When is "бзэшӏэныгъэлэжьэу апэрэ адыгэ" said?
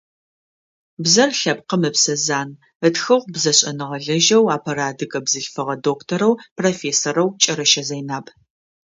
3.33-5.19